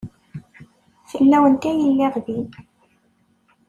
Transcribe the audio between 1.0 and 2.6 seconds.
Fell-awent ay lliɣ din.